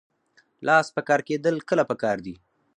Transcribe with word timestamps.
لاس 0.67 0.87
په 0.95 1.01
کار 1.07 1.21
کیدل 1.27 1.55
کله 1.69 1.83
پکار 1.91 2.17
دي؟ 2.25 2.35